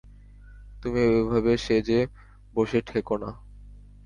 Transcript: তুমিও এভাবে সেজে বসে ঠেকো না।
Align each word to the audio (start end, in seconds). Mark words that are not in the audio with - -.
তুমিও 0.81 1.09
এভাবে 1.19 1.53
সেজে 1.57 1.99
বসে 2.53 2.79
ঠেকো 2.87 3.15
না। 3.17 3.29